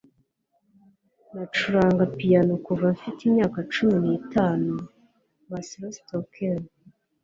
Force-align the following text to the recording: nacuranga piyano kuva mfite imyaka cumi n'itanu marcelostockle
nacuranga 1.33 2.03
piyano 2.15 2.53
kuva 2.65 2.85
mfite 2.95 3.19
imyaka 3.29 3.57
cumi 3.73 3.95
n'itanu 4.07 4.71
marcelostockle 5.49 6.61